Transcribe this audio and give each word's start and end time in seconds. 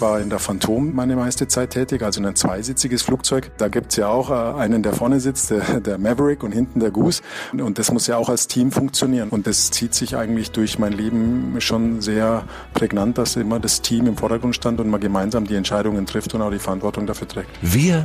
War 0.00 0.20
in 0.20 0.30
der 0.30 0.38
Phantom 0.38 0.94
meine 0.94 1.16
meiste 1.16 1.46
Zeit 1.48 1.70
tätig, 1.70 2.02
also 2.02 2.22
ein 2.22 2.34
zweisitziges 2.34 3.02
Flugzeug. 3.02 3.50
Da 3.58 3.68
gibt's 3.68 3.96
ja 3.96 4.08
auch 4.08 4.30
äh, 4.30 4.58
einen, 4.60 4.82
der 4.82 4.92
vorne 4.92 5.20
sitzt, 5.20 5.50
der, 5.50 5.80
der 5.80 5.98
Maverick 5.98 6.42
und 6.42 6.52
hinten 6.52 6.80
der 6.80 6.90
Goose. 6.90 7.22
Und 7.52 7.78
das 7.78 7.90
muss 7.92 8.06
ja 8.06 8.16
auch 8.16 8.28
als 8.28 8.46
Team 8.46 8.72
funktionieren. 8.72 9.28
Und 9.28 9.46
das 9.46 9.70
zieht 9.70 9.94
sich 9.94 10.16
eigentlich 10.16 10.52
durch 10.52 10.78
mein 10.78 10.92
Leben 10.92 11.56
schon 11.60 12.00
sehr 12.00 12.44
prägnant, 12.74 13.18
dass 13.18 13.36
immer 13.36 13.60
das 13.60 13.82
Team 13.82 14.06
im 14.06 14.16
Vordergrund 14.16 14.56
stand 14.56 14.80
und 14.80 14.88
man 14.88 15.00
gemeinsam 15.00 15.46
die 15.46 15.54
Entscheidungen 15.54 16.06
trifft 16.06 16.34
und 16.34 16.42
auch 16.42 16.50
die 16.50 16.58
Verantwortung 16.58 17.06
dafür 17.06 17.28
trägt. 17.28 17.50
Wir 17.60 18.02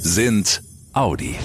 sind 0.00 0.62
Audi. 0.92 1.36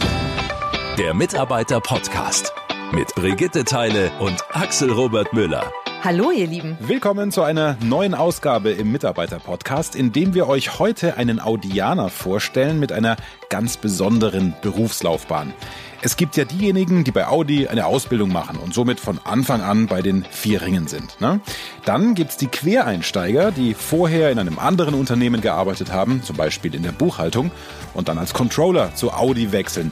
Der 0.98 1.14
Mitarbeiter-Podcast 1.14 2.54
mit 2.92 3.14
Brigitte 3.16 3.64
Teile 3.64 4.12
und 4.20 4.44
Axel 4.52 4.92
Robert 4.92 5.34
Müller. 5.34 5.72
Hallo, 6.04 6.30
ihr 6.30 6.46
Lieben. 6.46 6.78
Willkommen 6.80 7.32
zu 7.32 7.42
einer 7.42 7.76
neuen 7.84 8.14
Ausgabe 8.14 8.70
im 8.70 8.92
Mitarbeiter-Podcast, 8.92 9.96
in 9.96 10.12
dem 10.12 10.36
wir 10.36 10.48
euch 10.48 10.78
heute 10.78 11.18
einen 11.18 11.40
Audianer 11.40 12.10
vorstellen 12.10 12.80
mit 12.80 12.92
einer 12.92 13.18
ganz 13.50 13.78
besonderen 13.78 14.54
Berufslaufbahn. 14.62 15.54
Es 16.04 16.16
gibt 16.16 16.38
ja 16.38 16.46
diejenigen, 16.46 17.04
die 17.04 17.12
bei 17.12 17.28
Audi 17.28 17.68
eine 17.68 17.88
Ausbildung 17.88 18.32
machen 18.32 18.60
und 18.60 18.76
somit 18.76 19.00
von 19.00 19.20
Anfang 19.24 19.62
an 19.62 19.88
bei 19.88 20.04
den 20.04 20.24
vier 20.30 20.62
Ringen 20.62 20.88
sind. 20.88 21.20
Ne? 21.20 21.42
Dann 21.84 22.14
gibt's 22.14 22.38
die 22.38 22.48
Quereinsteiger, 22.48 23.52
die 23.52 23.74
vorher 23.74 24.30
in 24.30 24.38
einem 24.38 24.60
anderen 24.60 24.94
Unternehmen 24.94 25.42
gearbeitet 25.42 25.92
haben, 25.92 26.22
zum 26.22 26.38
Beispiel 26.38 26.76
in 26.76 26.84
der 26.84 26.92
Buchhaltung, 26.92 27.50
und 27.96 28.08
dann 28.08 28.20
als 28.20 28.36
Controller 28.36 28.94
zu 28.94 29.12
Audi 29.12 29.52
wechseln. 29.52 29.92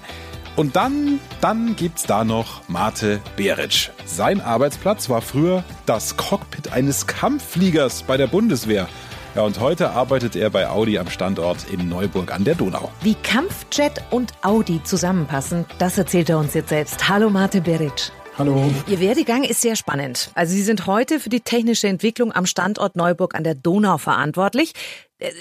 Und 0.55 0.77
dann, 0.77 1.19
dann 1.41 1.75
gibt's 1.75 2.03
da 2.03 2.23
noch 2.23 2.67
Mate 2.69 3.19
Beric. 3.35 3.91
Sein 4.05 4.39
Arbeitsplatz 4.39 5.09
war 5.09 5.21
früher 5.21 5.65
das 5.85 6.15
Cockpit 6.15 6.71
eines 6.71 7.07
Kampffliegers 7.07 8.03
bei 8.03 8.15
der 8.15 8.27
Bundeswehr. 8.27 8.87
Ja, 9.35 9.41
und 9.41 9.59
heute 9.59 9.89
arbeitet 9.89 10.37
er 10.37 10.49
bei 10.49 10.69
Audi 10.69 10.97
am 10.97 11.09
Standort 11.09 11.69
in 11.69 11.89
Neuburg 11.89 12.33
an 12.33 12.45
der 12.45 12.55
Donau. 12.55 12.89
Wie 13.01 13.15
Kampfjet 13.15 14.01
und 14.11 14.31
Audi 14.45 14.81
zusammenpassen, 14.81 15.65
das 15.77 15.97
erzählt 15.97 16.29
er 16.29 16.37
uns 16.37 16.53
jetzt 16.53 16.69
selbst. 16.69 17.09
Hallo 17.09 17.29
Mate 17.29 17.59
Beric. 17.59 18.13
Hallo. 18.37 18.69
Ihr 18.87 18.99
Werdegang 18.99 19.43
ist 19.43 19.61
sehr 19.61 19.77
spannend. 19.77 20.29
Also 20.35 20.53
Sie 20.53 20.61
sind 20.61 20.87
heute 20.87 21.21
für 21.21 21.29
die 21.29 21.39
technische 21.39 21.87
Entwicklung 21.87 22.33
am 22.33 22.45
Standort 22.45 22.95
Neuburg 22.97 23.33
an 23.33 23.43
der 23.43 23.55
Donau 23.55 23.97
verantwortlich 23.97 24.73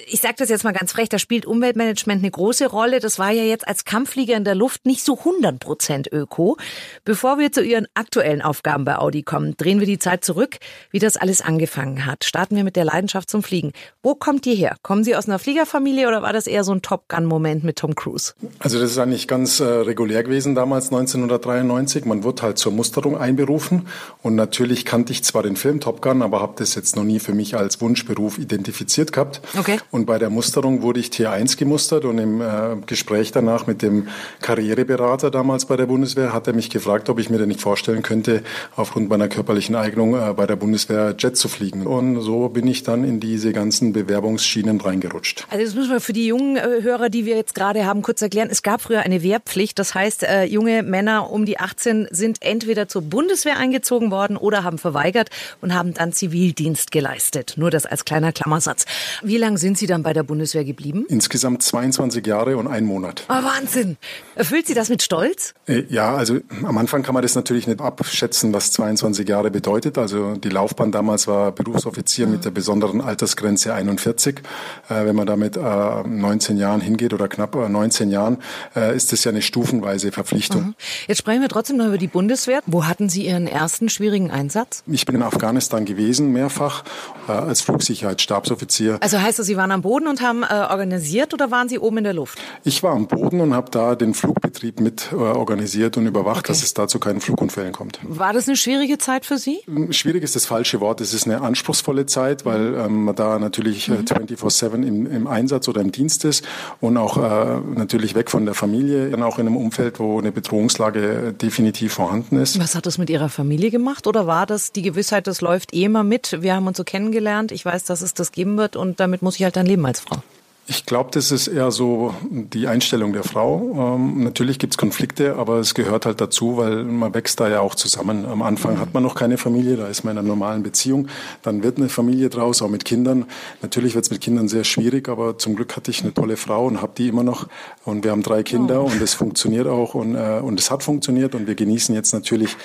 ich 0.06 0.20
sage 0.20 0.34
das 0.38 0.50
jetzt 0.50 0.62
mal 0.62 0.72
ganz 0.72 0.92
frech, 0.92 1.08
da 1.08 1.18
spielt 1.18 1.46
Umweltmanagement 1.46 2.22
eine 2.22 2.30
große 2.30 2.66
Rolle. 2.66 3.00
Das 3.00 3.18
war 3.18 3.32
ja 3.32 3.42
jetzt 3.42 3.66
als 3.66 3.84
Kampfflieger 3.84 4.36
in 4.36 4.44
der 4.44 4.54
Luft 4.54 4.86
nicht 4.86 5.04
so 5.04 5.18
100 5.18 5.58
Prozent 5.58 6.12
Öko. 6.12 6.56
Bevor 7.04 7.38
wir 7.38 7.50
zu 7.50 7.60
Ihren 7.60 7.88
aktuellen 7.94 8.40
Aufgaben 8.40 8.84
bei 8.84 8.96
Audi 8.96 9.24
kommen, 9.24 9.56
drehen 9.56 9.80
wir 9.80 9.86
die 9.88 9.98
Zeit 9.98 10.24
zurück, 10.24 10.58
wie 10.92 11.00
das 11.00 11.16
alles 11.16 11.40
angefangen 11.40 12.06
hat. 12.06 12.24
Starten 12.24 12.54
wir 12.54 12.62
mit 12.62 12.76
der 12.76 12.84
Leidenschaft 12.84 13.28
zum 13.28 13.42
Fliegen. 13.42 13.72
Wo 14.00 14.14
kommt 14.14 14.46
ihr 14.46 14.54
her? 14.54 14.76
Kommen 14.82 15.02
Sie 15.02 15.16
aus 15.16 15.26
einer 15.26 15.40
Fliegerfamilie 15.40 16.06
oder 16.06 16.22
war 16.22 16.32
das 16.32 16.46
eher 16.46 16.62
so 16.62 16.72
ein 16.72 16.82
Top 16.82 17.08
Gun-Moment 17.08 17.64
mit 17.64 17.76
Tom 17.76 17.96
Cruise? 17.96 18.34
Also 18.60 18.78
das 18.78 18.92
ist 18.92 18.98
eigentlich 18.98 19.26
ganz 19.26 19.58
äh, 19.58 19.64
regulär 19.64 20.22
gewesen 20.22 20.54
damals 20.54 20.86
1993. 20.92 22.04
Man 22.04 22.22
wurde 22.22 22.42
halt 22.42 22.58
zur 22.58 22.70
Musterung 22.70 23.18
einberufen 23.18 23.88
und 24.22 24.36
natürlich 24.36 24.84
kannte 24.84 25.10
ich 25.10 25.24
zwar 25.24 25.42
den 25.42 25.56
Film 25.56 25.80
Top 25.80 26.00
Gun, 26.00 26.22
aber 26.22 26.40
habe 26.40 26.54
das 26.58 26.76
jetzt 26.76 26.94
noch 26.94 27.04
nie 27.04 27.18
für 27.18 27.34
mich 27.34 27.56
als 27.56 27.80
Wunschberuf 27.80 28.38
identifiziert 28.38 29.10
gehabt. 29.10 29.40
Okay. 29.58 29.63
Und 29.90 30.06
bei 30.06 30.18
der 30.18 30.30
Musterung 30.30 30.82
wurde 30.82 31.00
ich 31.00 31.10
Tier 31.10 31.30
1 31.30 31.56
gemustert 31.56 32.04
und 32.04 32.18
im 32.18 32.40
äh, 32.40 32.76
Gespräch 32.86 33.32
danach 33.32 33.66
mit 33.66 33.82
dem 33.82 34.08
Karriereberater 34.40 35.30
damals 35.30 35.66
bei 35.66 35.76
der 35.76 35.86
Bundeswehr 35.86 36.32
hat 36.32 36.46
er 36.46 36.52
mich 36.52 36.70
gefragt, 36.70 37.08
ob 37.08 37.18
ich 37.18 37.30
mir 37.30 37.38
denn 37.38 37.48
nicht 37.48 37.60
vorstellen 37.60 38.02
könnte, 38.02 38.42
aufgrund 38.76 39.08
meiner 39.08 39.28
körperlichen 39.28 39.74
Eignung 39.74 40.14
äh, 40.14 40.32
bei 40.34 40.46
der 40.46 40.56
Bundeswehr 40.56 41.14
Jet 41.18 41.36
zu 41.36 41.48
fliegen. 41.48 41.86
Und 41.86 42.20
so 42.20 42.48
bin 42.48 42.66
ich 42.66 42.82
dann 42.82 43.04
in 43.04 43.20
diese 43.20 43.52
ganzen 43.52 43.92
Bewerbungsschienen 43.92 44.80
reingerutscht. 44.80 45.46
Also 45.50 45.64
das 45.64 45.74
müssen 45.74 45.90
wir 45.90 46.00
für 46.00 46.12
die 46.12 46.26
jungen 46.26 46.56
äh, 46.56 46.82
Hörer, 46.82 47.08
die 47.08 47.24
wir 47.24 47.36
jetzt 47.36 47.54
gerade 47.54 47.86
haben, 47.86 48.02
kurz 48.02 48.22
erklären. 48.22 48.48
Es 48.50 48.62
gab 48.62 48.82
früher 48.82 49.00
eine 49.00 49.22
Wehrpflicht. 49.22 49.78
Das 49.78 49.94
heißt, 49.94 50.24
äh, 50.24 50.44
junge 50.44 50.82
Männer 50.82 51.30
um 51.30 51.46
die 51.46 51.58
18 51.58 52.08
sind 52.10 52.38
entweder 52.40 52.88
zur 52.88 53.02
Bundeswehr 53.02 53.56
eingezogen 53.56 54.10
worden 54.10 54.36
oder 54.36 54.64
haben 54.64 54.78
verweigert 54.78 55.30
und 55.60 55.74
haben 55.74 55.94
dann 55.94 56.12
Zivildienst 56.12 56.90
geleistet. 56.92 57.54
Nur 57.56 57.70
das 57.70 57.86
als 57.86 58.04
kleiner 58.04 58.32
Klammersatz. 58.32 58.84
Wie 59.22 59.38
lange 59.38 59.53
sind 59.56 59.78
Sie 59.78 59.86
dann 59.86 60.02
bei 60.02 60.12
der 60.12 60.22
Bundeswehr 60.22 60.64
geblieben? 60.64 61.04
Insgesamt 61.08 61.62
22 61.62 62.26
Jahre 62.26 62.56
und 62.56 62.66
ein 62.66 62.84
Monat. 62.84 63.24
Oh, 63.28 63.32
Wahnsinn. 63.32 63.96
Erfüllt 64.34 64.66
Sie 64.66 64.74
das 64.74 64.88
mit 64.88 65.02
Stolz? 65.02 65.54
Äh, 65.66 65.84
ja, 65.88 66.14
also 66.14 66.38
am 66.62 66.78
Anfang 66.78 67.02
kann 67.02 67.14
man 67.14 67.22
das 67.22 67.34
natürlich 67.34 67.66
nicht 67.66 67.80
abschätzen, 67.80 68.52
was 68.52 68.72
22 68.72 69.28
Jahre 69.28 69.50
bedeutet. 69.50 69.98
Also 69.98 70.36
die 70.36 70.48
Laufbahn 70.48 70.92
damals 70.92 71.26
war 71.26 71.52
Berufsoffizier 71.52 72.26
mhm. 72.26 72.32
mit 72.32 72.44
der 72.44 72.50
besonderen 72.50 73.00
Altersgrenze 73.00 73.74
41. 73.74 74.40
Äh, 74.88 75.06
wenn 75.06 75.16
man 75.16 75.26
da 75.26 75.36
mit 75.36 75.56
19 75.56 76.56
Jahren 76.56 76.80
hingeht 76.80 77.12
oder 77.12 77.28
knapp 77.28 77.54
19 77.54 78.10
Jahren, 78.10 78.38
äh, 78.74 78.94
ist 78.94 79.12
das 79.12 79.24
ja 79.24 79.30
eine 79.30 79.42
stufenweise 79.42 80.12
Verpflichtung. 80.12 80.62
Mhm. 80.62 80.74
Jetzt 81.08 81.18
sprechen 81.18 81.40
wir 81.40 81.48
trotzdem 81.48 81.76
noch 81.76 81.86
über 81.86 81.98
die 81.98 82.08
Bundeswehr. 82.08 82.60
Wo 82.66 82.86
hatten 82.86 83.08
Sie 83.08 83.26
Ihren 83.26 83.46
ersten 83.46 83.88
schwierigen 83.88 84.30
Einsatz? 84.30 84.82
Ich 84.86 85.06
bin 85.06 85.14
in 85.14 85.22
Afghanistan 85.22 85.84
gewesen, 85.84 86.32
mehrfach, 86.32 86.84
als 87.26 87.60
Flugsicherheitsstabsoffizier. 87.62 88.98
Also 89.00 89.20
heißt 89.20 89.38
das, 89.38 89.43
Sie 89.44 89.56
waren 89.56 89.70
am 89.70 89.82
Boden 89.82 90.06
und 90.06 90.20
haben 90.20 90.42
äh, 90.42 90.46
organisiert 90.70 91.32
oder 91.34 91.50
waren 91.50 91.68
Sie 91.68 91.78
oben 91.78 91.98
in 91.98 92.04
der 92.04 92.14
Luft? 92.14 92.38
Ich 92.64 92.82
war 92.82 92.92
am 92.92 93.06
Boden 93.06 93.40
und 93.40 93.54
habe 93.54 93.70
da 93.70 93.94
den 93.94 94.14
Flugbetrieb 94.14 94.80
mit 94.80 95.10
äh, 95.12 95.16
organisiert 95.16 95.96
und 95.96 96.06
überwacht, 96.06 96.40
okay. 96.40 96.48
dass 96.48 96.62
es 96.62 96.74
da 96.74 96.88
zu 96.88 96.98
keinen 96.98 97.20
Flugunfällen 97.20 97.72
kommt. 97.72 98.00
War 98.02 98.32
das 98.32 98.48
eine 98.48 98.56
schwierige 98.56 98.98
Zeit 98.98 99.24
für 99.26 99.38
Sie? 99.38 99.60
Ähm, 99.68 99.92
schwierig 99.92 100.22
ist 100.22 100.34
das 100.34 100.46
falsche 100.46 100.80
Wort. 100.80 101.00
Es 101.00 101.14
ist 101.14 101.26
eine 101.26 101.42
anspruchsvolle 101.42 102.06
Zeit, 102.06 102.44
weil 102.44 102.74
ähm, 102.74 103.04
man 103.04 103.14
da 103.14 103.38
natürlich 103.38 103.88
äh, 103.88 103.92
24-7 103.92 104.82
im, 104.82 105.06
im, 105.06 105.26
Einsatz 105.26 105.68
oder 105.68 105.80
im 105.80 105.92
Dienst 105.92 106.24
ist 106.24 106.44
und 106.80 106.96
auch 106.96 107.16
äh, 107.16 107.60
natürlich 107.74 108.14
weg 108.14 108.30
von 108.30 108.44
der 108.44 108.54
Familie, 108.54 109.10
dann 109.10 109.22
auch 109.22 109.38
in 109.38 109.46
einem 109.46 109.56
Umfeld, 109.56 109.98
wo 109.98 110.18
eine 110.18 110.32
Bedrohungslage 110.32 111.28
äh, 111.28 111.32
definitiv 111.32 111.94
vorhanden 111.94 112.38
ist. 112.38 112.58
Was 112.58 112.74
hat 112.74 112.86
das 112.86 112.98
mit 112.98 113.10
Ihrer 113.10 113.28
Familie 113.28 113.70
gemacht 113.70 114.06
oder 114.06 114.26
war 114.26 114.46
das 114.46 114.72
die 114.72 114.82
Gewissheit, 114.82 115.26
das 115.26 115.40
läuft 115.40 115.74
eh 115.74 115.84
immer 115.84 116.02
mit? 116.02 116.38
Wir 116.40 116.54
haben 116.54 116.66
uns 116.66 116.76
so 116.76 116.84
kennengelernt, 116.84 117.52
ich 117.52 117.64
weiß, 117.64 117.84
dass 117.84 118.02
es 118.02 118.14
das 118.14 118.32
geben 118.32 118.56
wird 118.56 118.76
und 118.76 119.00
damit 119.00 119.22
muss 119.22 119.33
ich 119.36 119.44
halt 119.44 119.56
dann 119.56 119.66
leben 119.66 119.84
als 119.86 120.00
Frau. 120.00 120.22
Ich 120.66 120.86
glaube, 120.86 121.10
das 121.12 121.30
ist 121.30 121.46
eher 121.46 121.70
so 121.70 122.14
die 122.30 122.68
Einstellung 122.68 123.12
der 123.12 123.22
Frau. 123.22 123.96
Ähm, 123.96 124.24
natürlich 124.24 124.58
gibt's 124.58 124.78
Konflikte, 124.78 125.36
aber 125.36 125.58
es 125.58 125.74
gehört 125.74 126.06
halt 126.06 126.22
dazu, 126.22 126.56
weil 126.56 126.84
man 126.84 127.12
wächst 127.12 127.38
da 127.38 127.50
ja 127.50 127.60
auch 127.60 127.74
zusammen. 127.74 128.24
Am 128.24 128.40
Anfang 128.40 128.80
hat 128.80 128.94
man 128.94 129.02
noch 129.02 129.14
keine 129.14 129.36
Familie, 129.36 129.76
da 129.76 129.88
ist 129.88 130.04
man 130.04 130.12
in 130.12 130.18
einer 130.20 130.28
normalen 130.28 130.62
Beziehung. 130.62 131.08
Dann 131.42 131.62
wird 131.62 131.76
eine 131.76 131.90
Familie 131.90 132.30
draus, 132.30 132.62
auch 132.62 132.70
mit 132.70 132.86
Kindern. 132.86 133.26
Natürlich 133.60 133.94
wird's 133.94 134.10
mit 134.10 134.22
Kindern 134.22 134.48
sehr 134.48 134.64
schwierig, 134.64 135.10
aber 135.10 135.36
zum 135.36 135.54
Glück 135.54 135.76
hatte 135.76 135.90
ich 135.90 136.02
eine 136.02 136.14
tolle 136.14 136.38
Frau 136.38 136.66
und 136.66 136.80
habe 136.80 136.92
die 136.96 137.08
immer 137.08 137.24
noch. 137.24 137.46
Und 137.84 138.02
wir 138.02 138.12
haben 138.12 138.22
drei 138.22 138.42
Kinder 138.42 138.80
oh. 138.80 138.86
und 138.86 139.02
es 139.02 139.12
funktioniert 139.12 139.66
auch 139.66 139.94
und, 139.94 140.14
äh, 140.14 140.40
und 140.42 140.58
es 140.58 140.70
hat 140.70 140.82
funktioniert 140.82 141.34
und 141.34 141.46
wir 141.46 141.56
genießen 141.56 141.94
jetzt 141.94 142.14
natürlich 142.14 142.56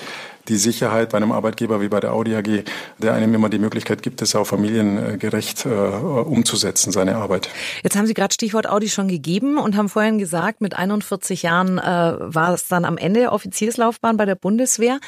die 0.50 0.56
Sicherheit 0.56 1.10
bei 1.10 1.16
einem 1.16 1.32
Arbeitgeber 1.32 1.80
wie 1.80 1.88
bei 1.88 2.00
der 2.00 2.12
Audi 2.12 2.34
AG, 2.34 2.64
der 2.98 3.14
einem 3.14 3.32
immer 3.34 3.48
die 3.48 3.58
Möglichkeit 3.58 4.02
gibt, 4.02 4.20
es 4.20 4.34
auch 4.34 4.46
familiengerecht 4.46 5.64
äh, 5.64 5.68
umzusetzen, 5.68 6.92
seine 6.92 7.16
Arbeit. 7.16 7.48
Jetzt 7.82 7.96
haben 7.96 8.06
Sie 8.06 8.14
gerade 8.14 8.34
Stichwort 8.34 8.68
Audi 8.68 8.88
schon 8.88 9.08
gegeben 9.08 9.58
und 9.58 9.76
haben 9.76 9.88
vorhin 9.88 10.18
gesagt, 10.18 10.60
mit 10.60 10.76
41 10.76 11.42
Jahren 11.42 11.78
äh, 11.78 11.82
war 11.82 12.52
es 12.52 12.68
dann 12.68 12.84
am 12.84 12.98
Ende 12.98 13.30
Offizierslaufbahn 13.30 14.16
bei 14.16 14.26
der 14.26 14.34
Bundeswehr. 14.34 14.98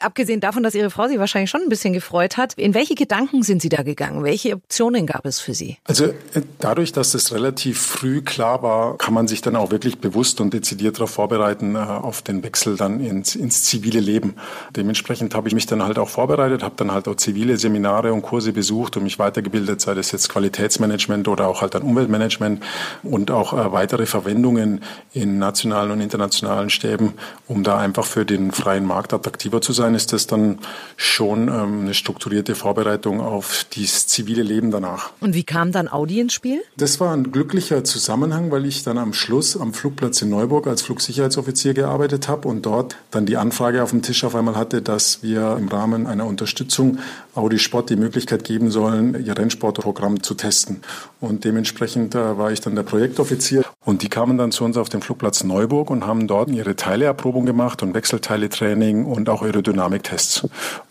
Abgesehen 0.00 0.40
davon, 0.40 0.62
dass 0.62 0.74
Ihre 0.74 0.90
Frau 0.90 1.08
sich 1.08 1.18
wahrscheinlich 1.18 1.50
schon 1.50 1.60
ein 1.60 1.68
bisschen 1.68 1.92
gefreut 1.92 2.36
hat, 2.36 2.54
in 2.54 2.74
welche 2.74 2.94
Gedanken 2.94 3.42
sind 3.42 3.62
Sie 3.62 3.68
da 3.68 3.82
gegangen? 3.82 4.24
Welche 4.24 4.54
Optionen 4.54 5.06
gab 5.06 5.26
es 5.26 5.40
für 5.40 5.54
Sie? 5.54 5.76
Also 5.84 6.06
äh, 6.06 6.42
dadurch, 6.58 6.92
dass 6.92 7.14
es 7.14 7.32
relativ 7.32 7.78
früh 7.78 8.22
klar 8.22 8.62
war, 8.62 8.98
kann 8.98 9.14
man 9.14 9.28
sich 9.28 9.42
dann 9.42 9.56
auch 9.56 9.70
wirklich 9.70 9.98
bewusst 9.98 10.40
und 10.40 10.52
dezidiert 10.52 10.96
darauf 10.96 11.10
vorbereiten, 11.10 11.76
äh, 11.76 11.78
auf 11.78 12.22
den 12.22 12.42
Wechsel 12.42 12.76
dann 12.76 13.00
ins, 13.00 13.36
ins 13.36 13.62
zivile 13.64 14.00
Leben. 14.00 14.34
Dementsprechend 14.80 15.34
habe 15.34 15.46
ich 15.46 15.54
mich 15.54 15.66
dann 15.66 15.82
halt 15.82 15.98
auch 15.98 16.08
vorbereitet, 16.08 16.62
habe 16.62 16.74
dann 16.78 16.90
halt 16.90 17.06
auch 17.06 17.16
zivile 17.16 17.58
Seminare 17.58 18.14
und 18.14 18.22
Kurse 18.22 18.54
besucht 18.54 18.96
und 18.96 19.02
mich 19.02 19.18
weitergebildet, 19.18 19.78
sei 19.82 19.92
das 19.92 20.10
jetzt 20.10 20.30
Qualitätsmanagement 20.30 21.28
oder 21.28 21.48
auch 21.48 21.60
halt 21.60 21.74
dann 21.74 21.82
Umweltmanagement 21.82 22.62
und 23.02 23.30
auch 23.30 23.52
äh, 23.52 23.72
weitere 23.72 24.06
Verwendungen 24.06 24.80
in 25.12 25.38
nationalen 25.38 25.90
und 25.90 26.00
internationalen 26.00 26.70
Stäben, 26.70 27.12
um 27.46 27.62
da 27.62 27.76
einfach 27.76 28.06
für 28.06 28.24
den 28.24 28.52
freien 28.52 28.86
Markt 28.86 29.12
attraktiver 29.12 29.60
zu 29.60 29.74
sein 29.74 29.94
ist 29.94 30.14
das 30.14 30.26
dann 30.26 30.60
schon 30.96 31.48
ähm, 31.48 31.80
eine 31.82 31.92
strukturierte 31.92 32.54
Vorbereitung 32.54 33.20
auf 33.20 33.66
das 33.76 34.06
zivile 34.06 34.42
Leben 34.42 34.70
danach. 34.70 35.10
Und 35.20 35.34
wie 35.34 35.44
kam 35.44 35.72
dann 35.72 35.88
Audi 35.88 36.20
ins 36.20 36.32
Spiel? 36.32 36.62
Das 36.78 37.00
war 37.00 37.12
ein 37.12 37.32
glücklicher 37.32 37.84
Zusammenhang, 37.84 38.50
weil 38.50 38.64
ich 38.64 38.82
dann 38.82 38.96
am 38.96 39.12
Schluss 39.12 39.58
am 39.58 39.74
Flugplatz 39.74 40.22
in 40.22 40.30
Neuburg 40.30 40.66
als 40.66 40.80
Flugsicherheitsoffizier 40.80 41.74
gearbeitet 41.74 42.28
habe 42.28 42.48
und 42.48 42.64
dort 42.64 42.96
dann 43.10 43.26
die 43.26 43.36
Anfrage 43.36 43.82
auf 43.82 43.90
dem 43.90 44.00
Tisch 44.00 44.24
auf 44.24 44.34
einmal 44.34 44.56
hatte, 44.56 44.69
dass 44.72 45.22
wir 45.22 45.56
im 45.58 45.68
Rahmen 45.68 46.06
einer 46.06 46.26
Unterstützung 46.26 46.98
Audi 47.34 47.58
Sport 47.58 47.90
die 47.90 47.96
Möglichkeit 47.96 48.44
geben 48.44 48.70
sollen, 48.70 49.24
ihr 49.24 49.36
Rennsportprogramm 49.36 50.22
zu 50.22 50.34
testen. 50.34 50.82
Und 51.20 51.44
dementsprechend 51.44 52.14
äh, 52.14 52.38
war 52.38 52.50
ich 52.52 52.60
dann 52.60 52.74
der 52.74 52.82
Projektoffizier 52.82 53.64
und 53.84 54.02
die 54.02 54.08
kamen 54.08 54.38
dann 54.38 54.52
zu 54.52 54.64
uns 54.64 54.76
auf 54.76 54.88
den 54.88 55.02
Flugplatz 55.02 55.44
Neuburg 55.44 55.90
und 55.90 56.06
haben 56.06 56.26
dort 56.26 56.50
ihre 56.50 56.76
Teileerprobung 56.76 57.46
gemacht 57.46 57.82
und 57.82 57.94
Wechselteiletraining 57.94 59.04
und 59.04 59.28
auch 59.28 59.42
ihre 59.42 59.62
Dynamiktests. 59.62 60.48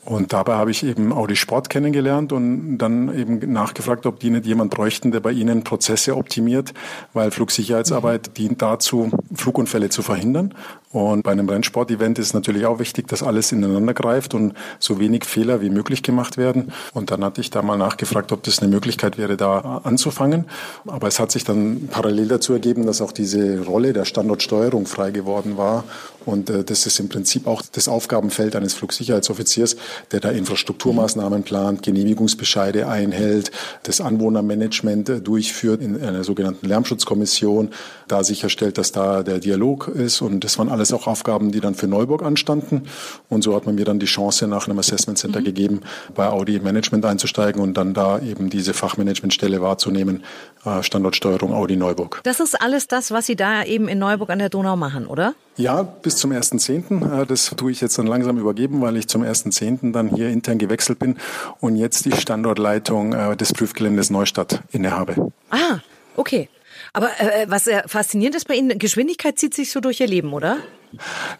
Und 0.09 0.33
dabei 0.33 0.55
habe 0.55 0.71
ich 0.71 0.83
eben 0.83 1.13
Audi 1.13 1.35
Sport 1.35 1.69
kennengelernt 1.69 2.33
und 2.33 2.79
dann 2.79 3.15
eben 3.15 3.53
nachgefragt, 3.53 4.07
ob 4.07 4.19
die 4.19 4.31
nicht 4.31 4.47
jemand 4.47 4.71
bräuchten, 4.73 5.11
der 5.11 5.19
bei 5.19 5.31
ihnen 5.31 5.63
Prozesse 5.63 6.17
optimiert, 6.17 6.73
weil 7.13 7.29
Flugsicherheitsarbeit 7.29 8.35
dient 8.35 8.59
dazu, 8.59 9.11
Flugunfälle 9.35 9.89
zu 9.89 10.01
verhindern. 10.01 10.55
Und 10.91 11.21
bei 11.21 11.31
einem 11.31 11.47
Rennsportevent 11.47 12.17
ist 12.17 12.33
natürlich 12.33 12.65
auch 12.65 12.79
wichtig, 12.79 13.07
dass 13.07 13.21
alles 13.21 13.51
ineinander 13.51 13.93
greift 13.93 14.33
und 14.33 14.55
so 14.79 14.99
wenig 14.99 15.25
Fehler 15.25 15.61
wie 15.61 15.69
möglich 15.69 16.01
gemacht 16.01 16.37
werden. 16.37 16.73
Und 16.95 17.11
dann 17.11 17.23
hatte 17.23 17.41
ich 17.41 17.51
da 17.51 17.61
mal 17.61 17.77
nachgefragt, 17.77 18.31
ob 18.31 18.41
das 18.41 18.59
eine 18.59 18.71
Möglichkeit 18.71 19.19
wäre, 19.19 19.37
da 19.37 19.81
anzufangen. 19.83 20.45
Aber 20.87 21.07
es 21.07 21.19
hat 21.19 21.31
sich 21.31 21.43
dann 21.43 21.87
parallel 21.91 22.29
dazu 22.29 22.53
ergeben, 22.53 22.87
dass 22.87 23.01
auch 23.01 23.11
diese 23.11 23.63
Rolle 23.63 23.93
der 23.93 24.05
Standortsteuerung 24.05 24.87
frei 24.87 25.11
geworden 25.11 25.57
war. 25.57 25.83
Und 26.25 26.49
äh, 26.49 26.63
das 26.63 26.85
ist 26.85 26.99
im 26.99 27.09
Prinzip 27.09 27.47
auch 27.47 27.61
das 27.71 27.87
Aufgabenfeld 27.87 28.55
eines 28.55 28.73
Flugsicherheitsoffiziers, 28.73 29.77
der 30.11 30.19
da 30.19 30.29
Infrastrukturmaßnahmen 30.29 31.43
plant, 31.43 31.83
Genehmigungsbescheide 31.83 32.87
einhält, 32.87 33.51
das 33.83 34.01
Anwohnermanagement 34.01 35.09
äh, 35.09 35.21
durchführt 35.21 35.81
in 35.81 36.01
einer 36.01 36.23
sogenannten 36.23 36.67
Lärmschutzkommission, 36.67 37.69
da 38.07 38.23
sicherstellt, 38.23 38.77
dass 38.77 38.91
da 38.91 39.23
der 39.23 39.39
Dialog 39.39 39.87
ist. 39.87 40.21
Und 40.21 40.43
das 40.43 40.57
waren 40.57 40.69
alles 40.69 40.93
auch 40.93 41.07
Aufgaben, 41.07 41.51
die 41.51 41.59
dann 41.59 41.75
für 41.75 41.87
Neuburg 41.87 42.23
anstanden. 42.23 42.83
Und 43.29 43.43
so 43.43 43.55
hat 43.55 43.65
man 43.65 43.75
mir 43.75 43.85
dann 43.85 43.99
die 43.99 44.05
Chance 44.05 44.47
nach 44.47 44.67
einem 44.67 44.79
Assessment 44.79 45.17
Center 45.17 45.39
mhm. 45.39 45.45
gegeben, 45.45 45.81
bei 46.15 46.27
Audi 46.27 46.59
Management 46.59 47.05
einzusteigen 47.05 47.61
und 47.61 47.75
dann 47.75 47.93
da 47.93 48.19
eben 48.19 48.49
diese 48.49 48.73
Fachmanagementstelle 48.73 49.61
wahrzunehmen, 49.61 50.23
äh, 50.65 50.83
Standortsteuerung 50.83 51.53
Audi 51.53 51.75
Neuburg. 51.75 52.21
Das 52.23 52.39
ist 52.39 52.59
alles 52.61 52.87
das, 52.87 53.11
was 53.11 53.25
Sie 53.25 53.35
da 53.35 53.63
eben 53.63 53.87
in 53.87 53.99
Neuburg 53.99 54.29
an 54.29 54.39
der 54.39 54.49
Donau 54.49 54.75
machen, 54.75 55.05
oder? 55.07 55.33
Ja, 55.57 55.83
bis 55.83 56.17
zum 56.17 56.31
1.10. 56.31 57.21
Äh, 57.21 57.25
das 57.25 57.53
tue 57.55 57.71
ich 57.71 57.81
jetzt 57.81 57.97
dann 57.97 58.07
langsam 58.07 58.37
übergeben, 58.37 58.81
weil 58.81 58.97
ich 58.97 59.07
zum 59.07 59.23
1.10. 59.23 59.91
dann 59.91 60.07
hier 60.07 60.29
intern 60.29 60.57
gewechselt 60.57 60.99
bin 60.99 61.17
und 61.59 61.75
jetzt 61.75 62.05
die 62.05 62.13
Standortleitung 62.13 63.13
äh, 63.13 63.35
des 63.35 63.53
Prüfgeländes 63.53 64.09
Neustadt 64.09 64.61
innehabe. 64.71 65.31
Ah, 65.49 65.79
okay. 66.15 66.49
Aber 66.93 67.09
äh, 67.19 67.45
was 67.49 67.67
äh, 67.67 67.83
faszinierend 67.87 68.35
ist 68.35 68.47
bei 68.47 68.55
Ihnen, 68.55 68.79
Geschwindigkeit 68.79 69.37
zieht 69.37 69.53
sich 69.53 69.71
so 69.71 69.79
durch 69.79 69.99
Ihr 69.99 70.07
Leben, 70.07 70.33
oder? 70.33 70.57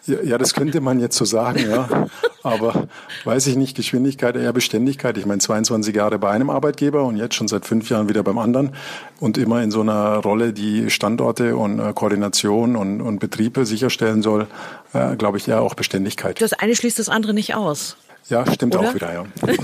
Ja, 0.06 0.22
ja, 0.22 0.38
das 0.38 0.54
könnte 0.54 0.80
man 0.80 1.00
jetzt 1.00 1.16
so 1.16 1.24
sagen, 1.24 1.68
ja. 1.68 1.88
Aber 2.42 2.88
weiß 3.24 3.46
ich 3.48 3.56
nicht, 3.56 3.76
Geschwindigkeit, 3.76 4.36
eher 4.36 4.52
Beständigkeit. 4.52 5.18
Ich 5.18 5.26
meine, 5.26 5.40
22 5.40 5.94
Jahre 5.94 6.18
bei 6.18 6.30
einem 6.30 6.50
Arbeitgeber 6.50 7.04
und 7.04 7.16
jetzt 7.16 7.34
schon 7.34 7.48
seit 7.48 7.66
fünf 7.66 7.90
Jahren 7.90 8.08
wieder 8.08 8.22
beim 8.22 8.38
anderen 8.38 8.74
und 9.18 9.36
immer 9.36 9.62
in 9.62 9.70
so 9.70 9.82
einer 9.82 10.16
Rolle, 10.16 10.52
die 10.52 10.90
Standorte 10.90 11.56
und 11.56 11.78
äh, 11.78 11.92
Koordination 11.92 12.76
und, 12.76 13.00
und 13.00 13.18
Betriebe 13.18 13.66
sicherstellen 13.66 14.22
soll, 14.22 14.46
äh, 14.92 15.16
glaube 15.16 15.38
ich, 15.38 15.46
ja 15.46 15.60
auch 15.60 15.74
Beständigkeit. 15.74 16.40
Das 16.40 16.52
eine 16.52 16.74
schließt 16.74 16.98
das 16.98 17.08
andere 17.08 17.34
nicht 17.34 17.54
aus. 17.54 17.96
Ja, 18.28 18.50
stimmt 18.50 18.76
Oder? 18.76 18.90
auch 18.90 18.94
wieder, 18.94 19.12
ja. 19.12 19.24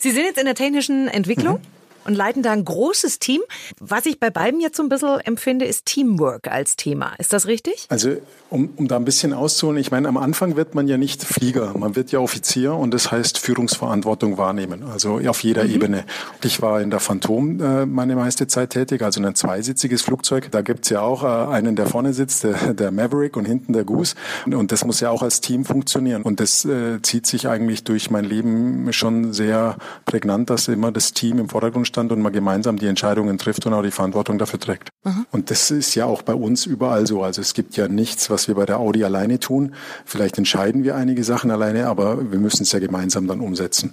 Sie 0.00 0.10
sind 0.10 0.24
jetzt 0.24 0.38
in 0.38 0.46
der 0.46 0.54
technischen 0.54 1.08
Entwicklung. 1.08 1.58
Mhm 1.58 1.78
und 2.08 2.14
leiten 2.14 2.42
da 2.42 2.52
ein 2.52 2.64
großes 2.64 3.18
Team. 3.18 3.42
Was 3.78 4.06
ich 4.06 4.18
bei 4.18 4.30
beiden 4.30 4.60
jetzt 4.60 4.76
so 4.76 4.82
ein 4.82 4.88
bisschen 4.88 5.20
empfinde, 5.20 5.66
ist 5.66 5.86
Teamwork 5.86 6.48
als 6.48 6.74
Thema. 6.74 7.12
Ist 7.18 7.32
das 7.32 7.46
richtig? 7.46 7.86
Also 7.90 8.16
um, 8.50 8.70
um 8.76 8.88
da 8.88 8.96
ein 8.96 9.04
bisschen 9.04 9.34
auszuholen, 9.34 9.78
ich 9.78 9.90
meine, 9.90 10.08
am 10.08 10.16
Anfang 10.16 10.56
wird 10.56 10.74
man 10.74 10.88
ja 10.88 10.96
nicht 10.96 11.22
Flieger, 11.22 11.76
man 11.76 11.96
wird 11.96 12.10
ja 12.10 12.18
Offizier 12.18 12.74
und 12.74 12.94
das 12.94 13.12
heißt 13.12 13.36
Führungsverantwortung 13.38 14.38
wahrnehmen, 14.38 14.84
also 14.84 15.20
auf 15.28 15.44
jeder 15.44 15.64
mhm. 15.64 15.74
Ebene. 15.74 16.04
Ich 16.42 16.62
war 16.62 16.80
in 16.80 16.90
der 16.90 17.00
Phantom 17.00 17.60
äh, 17.60 17.84
meine 17.84 18.16
meiste 18.16 18.46
Zeit 18.46 18.70
tätig, 18.70 19.02
also 19.02 19.22
ein 19.22 19.34
zweisitziges 19.34 20.00
Flugzeug. 20.00 20.50
Da 20.50 20.62
gibt's 20.62 20.88
ja 20.88 21.02
auch 21.02 21.24
äh, 21.24 21.52
einen, 21.52 21.76
der 21.76 21.86
vorne 21.86 22.14
sitzt, 22.14 22.44
der, 22.44 22.72
der 22.72 22.90
Maverick 22.90 23.36
und 23.36 23.44
hinten 23.44 23.74
der 23.74 23.84
Goose. 23.84 24.14
Und 24.46 24.72
das 24.72 24.86
muss 24.86 25.00
ja 25.00 25.10
auch 25.10 25.22
als 25.22 25.42
Team 25.42 25.66
funktionieren. 25.66 26.22
Und 26.22 26.40
das 26.40 26.64
äh, 26.64 27.02
zieht 27.02 27.26
sich 27.26 27.48
eigentlich 27.48 27.84
durch 27.84 28.10
mein 28.10 28.24
Leben 28.24 28.92
schon 28.94 29.34
sehr 29.34 29.76
prägnant, 30.06 30.48
dass 30.48 30.68
immer 30.68 30.90
das 30.90 31.12
Team 31.12 31.38
im 31.38 31.50
Vordergrund 31.50 31.86
stand 31.98 32.12
und 32.12 32.22
man 32.22 32.32
gemeinsam 32.32 32.76
die 32.76 32.86
Entscheidungen 32.86 33.38
trifft 33.38 33.66
und 33.66 33.74
auch 33.74 33.82
die 33.82 33.90
Verantwortung 33.90 34.38
dafür 34.38 34.60
trägt. 34.60 34.90
Und 35.30 35.50
das 35.50 35.70
ist 35.70 35.94
ja 35.94 36.06
auch 36.06 36.22
bei 36.22 36.34
uns 36.34 36.66
überall 36.66 37.06
so. 37.06 37.22
Also 37.22 37.40
es 37.40 37.54
gibt 37.54 37.76
ja 37.76 37.88
nichts, 37.88 38.30
was 38.30 38.48
wir 38.48 38.54
bei 38.54 38.66
der 38.66 38.78
Audi 38.78 39.04
alleine 39.04 39.38
tun. 39.40 39.74
Vielleicht 40.04 40.38
entscheiden 40.38 40.84
wir 40.84 40.96
einige 40.96 41.24
Sachen 41.24 41.50
alleine, 41.50 41.86
aber 41.86 42.30
wir 42.30 42.38
müssen 42.38 42.62
es 42.62 42.72
ja 42.72 42.78
gemeinsam 42.78 43.26
dann 43.26 43.40
umsetzen. 43.40 43.92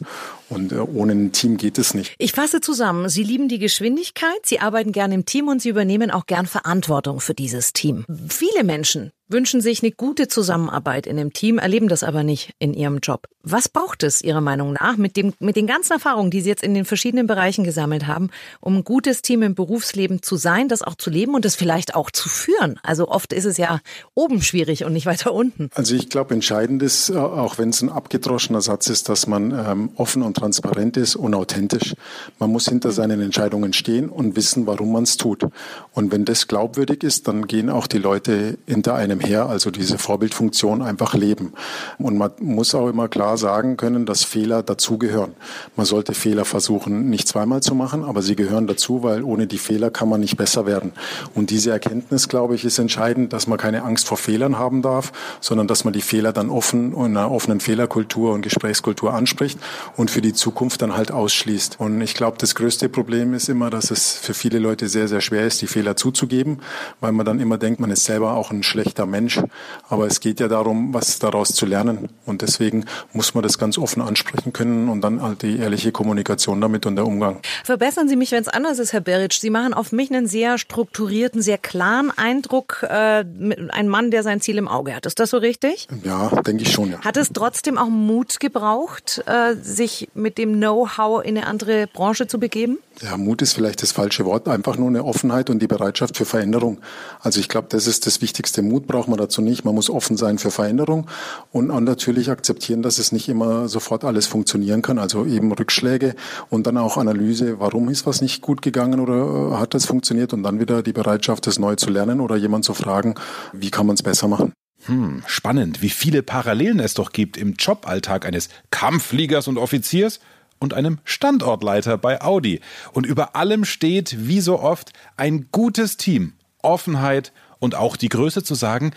Und 0.50 0.72
äh, 0.72 0.76
ohne 0.76 1.14
ein 1.14 1.32
Team 1.32 1.58
geht 1.58 1.78
es 1.78 1.94
nicht. 1.94 2.16
Ich 2.18 2.34
fasse 2.34 2.62
zusammen. 2.62 3.10
Sie 3.10 3.24
lieben 3.24 3.48
die 3.48 3.60
Geschwindigkeit, 3.60 4.46
Sie 4.46 4.60
arbeiten 4.60 4.92
gern 4.92 5.12
im 5.12 5.26
Team 5.26 5.48
und 5.48 5.62
Sie 5.62 5.70
übernehmen 5.70 6.12
auch 6.12 6.26
gern 6.26 6.46
Verantwortung 6.46 7.20
für 7.20 7.34
dieses 7.34 7.74
Team. 7.74 8.06
Viele 8.30 8.64
Menschen 8.64 9.12
wünschen 9.28 9.62
sich 9.62 9.82
eine 9.82 9.92
gute 9.92 10.28
Zusammenarbeit 10.28 11.08
in 11.08 11.18
dem 11.18 11.34
Team, 11.34 11.58
erleben 11.58 11.88
das 11.88 12.04
aber 12.04 12.24
nicht 12.24 12.54
in 12.60 12.74
ihrem 12.74 13.00
Job. 13.00 13.28
Was 13.42 13.70
braucht 13.70 14.04
es 14.04 14.22
Ihrer 14.22 14.42
Meinung 14.42 14.74
nach 14.74 14.98
mit, 14.98 15.18
dem, 15.18 15.34
mit 15.40 15.56
den 15.56 15.68
ganzen 15.68 15.94
Erfahrungen, 15.94 16.32
die 16.32 16.42
Sie 16.42 16.50
jetzt 16.50 16.64
in 16.64 16.74
den 16.74 16.86
verschiedenen 16.86 17.28
Bereichen 17.28 17.64
gesammelt 17.64 18.08
haben, 18.08 18.30
um 18.60 18.78
ein 18.78 18.84
gutes 18.84 19.22
Team 19.22 19.42
im 19.42 19.56
Berufsleben 19.56 20.22
zu 20.22 20.36
sein, 20.36 20.68
das 20.68 20.84
auch 20.84 20.96
zu 21.06 21.12
leben 21.12 21.36
und 21.36 21.46
das 21.46 21.56
vielleicht 21.56 21.94
auch 21.94 22.10
zu 22.10 22.30
führen? 22.30 22.80
Also 22.82 23.08
oft 23.10 23.32
ist 23.32 23.46
es 23.46 23.58
ja 23.58 23.80
oben 24.16 24.42
schwierig 24.42 24.86
und 24.86 24.94
nicht 24.94 25.06
weiter 25.06 25.34
unten. 25.34 25.70
Also 25.76 25.94
ich 25.94 26.10
glaube, 26.10 26.34
entscheidend 26.34 26.82
ist, 26.82 27.10
äh, 27.10 27.18
auch 27.18 27.60
wenn 27.60 27.70
es 27.70 27.84
ein 27.84 27.90
abgedroschener 27.90 28.62
Satz 28.62 28.88
ist, 28.88 29.08
dass 29.08 29.28
man 29.28 29.52
ähm, 29.52 29.90
offen 29.98 30.24
und 30.24 30.36
transparent 30.36 30.98
ist 30.98 31.16
und 31.16 31.36
authentisch. 31.36 31.94
Man 32.40 32.52
muss 32.52 32.68
hinter 32.68 32.92
seinen 32.92 33.22
Entscheidungen 33.22 33.72
stehen 33.74 34.10
und 34.10 34.36
wissen, 34.36 34.66
warum 34.66 34.94
man 34.94 35.04
es 35.04 35.18
tut. 35.18 35.46
Und 35.94 36.12
wenn 36.12 36.26
das 36.26 36.48
glaubwürdig 36.48 37.04
ist, 37.04 37.28
dann 37.28 37.46
gehen 37.46 37.70
auch 37.70 37.86
die 37.86 38.00
Leute 38.00 38.58
hinter 38.66 38.96
einem 38.96 39.20
her, 39.20 39.46
also 39.46 39.70
diese 39.70 40.00
Vorbildfunktion 40.00 40.82
einfach 40.82 41.14
leben. 41.14 41.54
Und 42.00 42.18
man 42.18 42.32
muss 42.40 42.74
auch 42.74 42.88
immer 42.90 43.10
klar 43.10 43.38
sagen 43.38 43.78
können, 43.78 44.08
dass 44.08 44.24
Fehler 44.24 44.64
dazugehören. 44.64 45.34
Man 45.76 45.86
sollte 45.86 46.16
Fehler 46.16 46.46
versuchen, 46.46 47.12
nicht 47.12 47.28
zweimal 47.28 47.62
zu 47.62 47.76
machen, 47.76 48.04
aber 48.04 48.24
sie 48.24 48.36
gehören 48.36 48.66
dazu, 48.66 49.04
weil 49.04 49.22
ohne 49.22 49.46
die 49.46 49.60
Fehler 49.60 49.92
kann 49.92 50.10
man 50.10 50.22
nicht 50.22 50.36
besser 50.36 50.66
werden. 50.66 50.85
Und 51.34 51.50
diese 51.50 51.72
Erkenntnis, 51.72 52.30
glaube 52.30 52.56
ich, 52.56 52.66
ist 52.66 52.80
entscheidend, 52.80 53.34
dass 53.34 53.48
man 53.48 53.58
keine 53.58 53.84
Angst 53.84 54.08
vor 54.08 54.18
Fehlern 54.18 54.58
haben 54.58 54.82
darf, 54.82 55.12
sondern 55.42 55.68
dass 55.68 55.84
man 55.84 55.94
die 55.94 56.02
Fehler 56.02 56.34
dann 56.34 56.50
offen 56.50 56.94
in 56.94 57.18
einer 57.18 57.32
offenen 57.32 57.60
Fehlerkultur 57.60 58.34
und 58.34 58.42
Gesprächskultur 58.42 59.14
anspricht 59.14 59.60
und 59.96 60.12
für 60.12 60.22
die 60.22 60.34
Zukunft 60.34 60.82
dann 60.82 60.96
halt 60.96 61.12
ausschließt. 61.12 61.80
Und 61.80 62.02
ich 62.02 62.14
glaube, 62.14 62.38
das 62.40 62.56
größte 62.56 62.90
Problem 62.90 63.34
ist 63.34 63.50
immer, 63.50 63.70
dass 63.70 63.92
es 63.92 64.14
für 64.14 64.34
viele 64.34 64.60
Leute 64.60 64.88
sehr, 64.88 65.08
sehr 65.08 65.22
schwer 65.22 65.46
ist, 65.46 65.62
die 65.62 65.68
Fehler 65.68 65.96
zuzugeben, 65.96 66.60
weil 67.00 67.12
man 67.12 67.26
dann 67.26 67.40
immer 67.40 67.58
denkt, 67.58 67.80
man 67.80 67.92
ist 67.92 68.06
selber 68.06 68.34
auch 68.34 68.52
ein 68.52 68.64
schlechter 68.64 69.06
Mensch. 69.06 69.42
Aber 69.90 70.08
es 70.08 70.20
geht 70.20 70.40
ja 70.40 70.48
darum, 70.48 70.94
was 70.94 71.20
daraus 71.20 71.50
zu 71.50 71.66
lernen. 71.66 72.10
Und 72.26 72.42
deswegen 72.42 72.86
muss 73.14 73.34
man 73.34 73.44
das 73.44 73.58
ganz 73.58 73.78
offen 73.78 74.02
ansprechen 74.02 74.54
können 74.54 74.90
und 74.90 75.02
dann 75.02 75.22
halt 75.22 75.42
die 75.42 75.58
ehrliche 75.58 75.92
Kommunikation 75.92 76.62
damit 76.62 76.86
und 76.86 76.96
der 76.96 77.06
Umgang. 77.06 77.40
Verbessern 77.64 78.08
Sie 78.08 78.16
mich, 78.16 78.32
wenn 78.32 78.42
es 78.42 78.48
anders 78.48 78.80
ist, 78.80 78.94
Herr 78.94 79.02
Beritsch. 79.02 79.40
Sie 79.40 79.50
machen 79.50 79.74
auf 79.74 79.92
mich 79.92 80.12
einen 80.12 80.28
sehr 80.28 80.58
strukturierten, 80.76 81.42
sehr 81.42 81.58
klaren 81.58 82.12
Eindruck. 82.12 82.84
Äh, 82.84 83.24
ein 83.70 83.88
Mann, 83.88 84.12
der 84.12 84.24
sein 84.24 84.42
Ziel 84.42 84.58
im 84.58 84.68
Auge 84.68 84.94
hat. 84.94 85.06
Ist 85.06 85.20
das 85.20 85.30
so 85.30 85.38
richtig? 85.38 85.88
Ja, 86.04 86.28
denke 86.42 86.64
ich 86.64 86.72
schon, 86.72 86.92
ja. 86.92 87.00
Hat 87.00 87.16
es 87.16 87.30
trotzdem 87.32 87.78
auch 87.78 87.88
Mut 87.88 88.42
gebraucht, 88.42 89.24
äh, 89.26 89.56
sich 89.56 90.10
mit 90.16 90.38
dem 90.38 90.56
Know-how 90.56 91.24
in 91.24 91.38
eine 91.38 91.48
andere 91.48 91.88
Branche 91.88 92.28
zu 92.28 92.40
begeben? 92.40 92.80
Ja, 93.02 93.18
Mut 93.18 93.42
ist 93.42 93.54
vielleicht 93.54 93.82
das 93.82 93.92
falsche 93.92 94.24
Wort, 94.26 94.48
einfach 94.48 94.78
nur 94.78 94.88
eine 94.88 95.04
Offenheit 95.04 95.50
und 95.50 95.60
die 95.60 95.68
Bereitschaft 95.68 96.16
für 96.16 96.24
Veränderung. 96.24 96.80
Also 97.20 97.42
ich 97.42 97.50
glaube, 97.50 97.68
das 97.70 97.88
ist 97.88 98.06
das 98.06 98.22
Wichtigste. 98.22 98.62
Mut 98.62 98.88
braucht 98.88 99.10
man 99.10 99.18
dazu 99.18 99.42
nicht. 99.42 99.66
Man 99.66 99.76
muss 99.76 99.90
offen 99.90 100.16
sein 100.16 100.38
für 100.38 100.50
Veränderung 100.50 101.08
und 101.52 101.68
natürlich 101.84 102.30
akzeptieren, 102.30 102.82
dass 102.84 102.98
es 102.98 103.12
nicht 103.12 103.28
immer 103.28 103.68
sofort 103.68 104.06
alles 104.06 104.28
funktionieren 104.28 104.82
kann. 104.82 104.98
Also 104.98 105.26
eben 105.26 105.52
Rückschläge 105.52 106.16
und 106.50 106.68
dann 106.68 106.78
auch 106.78 106.96
Analyse, 106.96 107.60
warum 107.60 107.90
ist 107.90 108.06
was 108.06 108.22
nicht 108.22 108.42
gut 108.42 108.62
gegangen 108.62 109.02
oder 109.02 109.52
äh, 109.54 109.58
hat 109.58 109.74
das 109.74 109.86
funktioniert 109.86 110.32
und 110.32 110.44
dann 110.44 110.60
wieder 110.66 110.82
die 110.82 110.94
Bereitschaft, 110.94 111.46
das 111.46 111.60
neu 111.60 111.76
zu 111.76 111.92
lernen 111.92 112.20
oder 112.20 112.36
jemand 112.36 112.66
zu 112.66 112.74
fragen, 112.74 113.16
wie 113.54 113.70
kann 113.70 113.86
man 113.86 113.94
es 113.94 114.04
besser 114.04 114.28
machen. 114.28 114.54
Hm, 114.86 115.24
spannend, 115.28 115.82
wie 115.82 115.90
viele 115.90 116.24
Parallelen 116.24 116.80
es 116.80 116.96
doch 116.96 117.12
gibt 117.12 117.38
im 117.38 117.54
Joballtag 117.54 118.26
eines 118.26 118.50
Kampffliegers 118.72 119.48
und 119.48 119.58
Offiziers 119.58 120.20
und 120.60 120.74
einem 120.74 121.00
Standortleiter 121.04 121.98
bei 121.98 122.22
Audi. 122.22 122.62
Und 122.94 123.06
über 123.06 123.36
allem 123.36 123.66
steht, 123.66 124.28
wie 124.28 124.42
so 124.42 124.60
oft, 124.60 124.94
ein 125.18 125.48
gutes 125.52 125.98
Team, 125.98 126.34
Offenheit 126.62 127.32
und 127.60 127.76
auch 127.76 127.96
die 127.96 128.10
Größe 128.10 128.44
zu 128.44 128.56
sagen, 128.56 128.92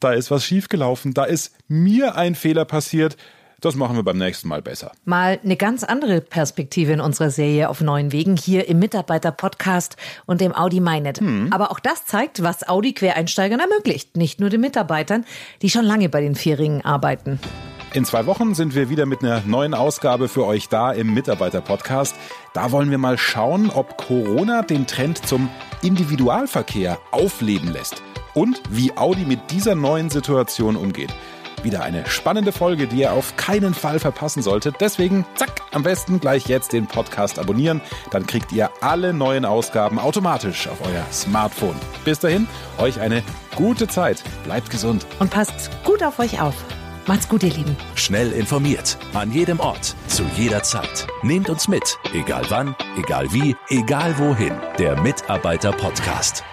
da 0.00 0.12
ist 0.12 0.30
was 0.30 0.44
schiefgelaufen, 0.44 1.14
da 1.14 1.24
ist 1.24 1.52
mir 1.66 2.14
ein 2.14 2.36
Fehler 2.36 2.64
passiert, 2.64 3.16
das 3.60 3.74
machen 3.74 3.96
wir 3.96 4.04
beim 4.04 4.18
nächsten 4.18 4.48
Mal 4.48 4.62
besser. 4.62 4.92
Mal 5.04 5.40
eine 5.42 5.56
ganz 5.56 5.82
andere 5.82 6.20
Perspektive 6.20 6.92
in 6.92 7.00
unserer 7.00 7.30
Serie 7.30 7.68
auf 7.68 7.80
neuen 7.80 8.12
Wegen 8.12 8.36
hier 8.36 8.68
im 8.68 8.78
Mitarbeiter-Podcast 8.78 9.96
und 10.26 10.40
dem 10.40 10.54
Audi 10.54 10.80
MyNet. 10.80 11.18
Hm. 11.18 11.52
Aber 11.52 11.72
auch 11.72 11.80
das 11.80 12.06
zeigt, 12.06 12.42
was 12.42 12.68
Audi 12.68 12.92
Quereinsteigern 12.92 13.60
ermöglicht. 13.60 14.16
Nicht 14.16 14.38
nur 14.38 14.50
den 14.50 14.60
Mitarbeitern, 14.60 15.24
die 15.62 15.70
schon 15.70 15.84
lange 15.84 16.08
bei 16.08 16.20
den 16.20 16.36
Vierringen 16.36 16.84
arbeiten. 16.84 17.40
In 17.94 18.04
zwei 18.04 18.26
Wochen 18.26 18.54
sind 18.54 18.74
wir 18.74 18.90
wieder 18.90 19.06
mit 19.06 19.24
einer 19.24 19.40
neuen 19.46 19.72
Ausgabe 19.72 20.28
für 20.28 20.44
euch 20.44 20.68
da 20.68 20.92
im 20.92 21.14
Mitarbeiter-Podcast. 21.14 22.14
Da 22.52 22.70
wollen 22.70 22.90
wir 22.90 22.98
mal 22.98 23.16
schauen, 23.16 23.70
ob 23.70 23.96
Corona 23.96 24.62
den 24.62 24.86
Trend 24.86 25.26
zum 25.26 25.48
Individualverkehr 25.82 26.98
aufleben 27.10 27.72
lässt 27.72 28.02
und 28.34 28.60
wie 28.70 28.94
Audi 28.96 29.24
mit 29.24 29.50
dieser 29.50 29.74
neuen 29.74 30.10
Situation 30.10 30.76
umgeht. 30.76 31.14
Wieder 31.62 31.82
eine 31.82 32.06
spannende 32.06 32.52
Folge, 32.52 32.86
die 32.86 33.00
ihr 33.00 33.12
auf 33.12 33.36
keinen 33.36 33.74
Fall 33.74 33.98
verpassen 33.98 34.42
solltet. 34.42 34.76
Deswegen, 34.80 35.26
zack, 35.34 35.62
am 35.72 35.82
besten 35.82 36.20
gleich 36.20 36.46
jetzt 36.46 36.72
den 36.72 36.86
Podcast 36.86 37.38
abonnieren. 37.38 37.80
Dann 38.10 38.26
kriegt 38.26 38.52
ihr 38.52 38.70
alle 38.80 39.12
neuen 39.12 39.44
Ausgaben 39.44 39.98
automatisch 39.98 40.68
auf 40.68 40.78
euer 40.82 41.04
Smartphone. 41.12 41.76
Bis 42.04 42.20
dahin, 42.20 42.46
euch 42.78 43.00
eine 43.00 43.22
gute 43.56 43.88
Zeit. 43.88 44.22
Bleibt 44.44 44.70
gesund. 44.70 45.06
Und 45.18 45.30
passt 45.30 45.70
gut 45.84 46.02
auf 46.02 46.18
euch 46.18 46.40
auf. 46.40 46.54
Macht's 47.06 47.28
gut, 47.28 47.42
ihr 47.42 47.52
Lieben. 47.52 47.74
Schnell 47.94 48.32
informiert, 48.32 48.98
an 49.14 49.32
jedem 49.32 49.60
Ort, 49.60 49.96
zu 50.08 50.24
jeder 50.36 50.62
Zeit. 50.62 51.06
Nehmt 51.22 51.48
uns 51.48 51.66
mit, 51.66 51.98
egal 52.12 52.44
wann, 52.50 52.76
egal 52.98 53.32
wie, 53.32 53.56
egal 53.70 54.18
wohin. 54.18 54.52
Der 54.78 55.00
Mitarbeiter-Podcast. 55.00 56.44